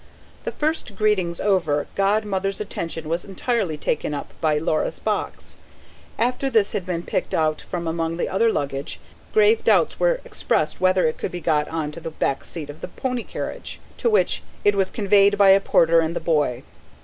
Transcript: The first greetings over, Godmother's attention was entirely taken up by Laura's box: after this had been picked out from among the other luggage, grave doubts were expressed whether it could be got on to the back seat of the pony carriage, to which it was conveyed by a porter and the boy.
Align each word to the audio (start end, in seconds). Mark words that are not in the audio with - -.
The 0.45 0.51
first 0.51 0.95
greetings 0.95 1.39
over, 1.39 1.85
Godmother's 1.93 2.59
attention 2.59 3.07
was 3.07 3.23
entirely 3.23 3.77
taken 3.77 4.15
up 4.15 4.33
by 4.41 4.57
Laura's 4.57 4.97
box: 4.97 5.57
after 6.17 6.49
this 6.49 6.71
had 6.71 6.87
been 6.87 7.03
picked 7.03 7.35
out 7.35 7.61
from 7.61 7.87
among 7.87 8.17
the 8.17 8.27
other 8.27 8.51
luggage, 8.51 8.99
grave 9.31 9.63
doubts 9.63 9.99
were 9.99 10.19
expressed 10.25 10.81
whether 10.81 11.07
it 11.07 11.19
could 11.19 11.31
be 11.31 11.39
got 11.39 11.67
on 11.67 11.91
to 11.91 11.99
the 11.99 12.09
back 12.09 12.43
seat 12.45 12.71
of 12.71 12.81
the 12.81 12.87
pony 12.87 13.21
carriage, 13.21 13.79
to 13.99 14.09
which 14.09 14.41
it 14.65 14.73
was 14.73 14.89
conveyed 14.89 15.37
by 15.37 15.49
a 15.49 15.59
porter 15.59 15.99
and 15.99 16.15
the 16.15 16.19
boy. 16.19 16.63